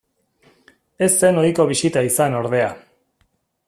[1.07, 2.75] Ez zen ohiko bisita izan ordea.